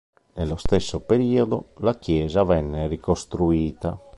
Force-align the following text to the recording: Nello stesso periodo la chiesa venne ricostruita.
Nello 0.33 0.55
stesso 0.55 1.01
periodo 1.01 1.73
la 1.81 1.95
chiesa 1.95 2.41
venne 2.43 2.87
ricostruita. 2.87 3.99